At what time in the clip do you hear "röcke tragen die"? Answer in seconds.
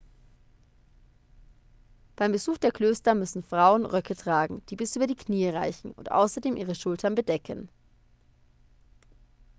3.85-4.75